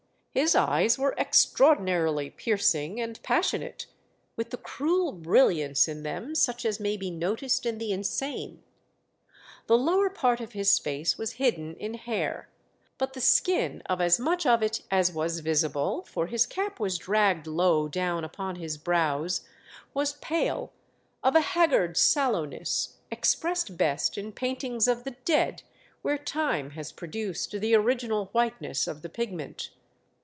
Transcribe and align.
His 0.33 0.55
eyes 0.55 0.97
were 0.97 1.13
extraordinarily 1.17 2.29
piercing 2.29 3.01
and 3.01 3.21
pas 3.21 3.51
sionate, 3.51 3.87
with 4.37 4.51
the 4.51 4.55
cruel 4.55 5.11
brilliance 5.11 5.89
in 5.89 6.03
them 6.03 6.35
such 6.35 6.63
as 6.63 6.79
may 6.79 6.95
be 6.95 7.11
noticed 7.11 7.65
in 7.65 7.79
the 7.79 7.91
insane; 7.91 8.63
the 9.67 9.77
lower 9.77 10.09
part 10.09 10.39
of 10.39 10.53
his 10.53 10.79
face 10.79 11.17
was 11.17 11.33
hidden 11.33 11.75
in 11.75 11.95
hair, 11.95 12.47
but 12.97 13.11
the 13.11 13.19
skin 13.19 13.81
of 13.87 13.99
as 13.99 14.21
much 14.21 14.45
of 14.45 14.63
it 14.63 14.83
as 14.89 15.11
was 15.11 15.41
visible, 15.41 16.03
for 16.05 16.27
his 16.27 16.45
cap 16.45 16.79
was 16.79 16.97
dragged 16.97 17.45
low 17.45 17.89
down 17.89 18.23
upon 18.23 18.55
his 18.55 18.77
brows, 18.77 19.45
was 19.93 20.13
pale, 20.13 20.71
of 21.23 21.35
a 21.35 21.41
haggard 21.41 21.97
sallowness, 21.97 22.99
expressed 23.11 23.75
best 23.77 24.17
in 24.17 24.31
paintings 24.31 24.87
of 24.87 25.03
the 25.03 25.11
dead 25.25 25.63
where 26.03 26.17
time 26.17 26.69
has 26.69 26.93
produced 26.93 27.59
the 27.59 27.75
original 27.75 28.27
whiteness 28.31 28.87
of 28.87 29.01
the 29.01 29.09
pig 29.09 29.33
ment. 29.33 29.71